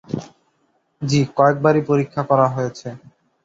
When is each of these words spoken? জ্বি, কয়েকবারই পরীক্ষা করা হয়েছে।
জ্বি, 1.01 1.19
কয়েকবারই 1.37 1.81
পরীক্ষা 1.89 2.21
করা 2.29 2.47
হয়েছে। 2.55 2.87